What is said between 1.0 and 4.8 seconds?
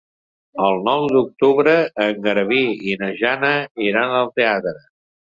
d'octubre en Garbí i na Jana iran al teatre.